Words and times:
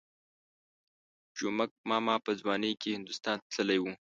جومک 1.37 1.71
ماما 1.89 2.15
په 2.25 2.31
ځوانۍ 2.39 2.73
کې 2.81 2.95
هندوستان 2.97 3.37
ته 3.41 3.47
تللی 3.55 3.79
وو. 3.81 3.93